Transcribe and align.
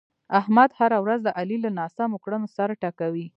احمد 0.39 0.69
هره 0.79 0.97
ورځ 1.03 1.19
د 1.23 1.29
علي 1.39 1.57
له 1.65 1.69
ناسمو 1.77 2.21
کړنو 2.23 2.47
سر 2.55 2.69
ټکوي. 2.81 3.25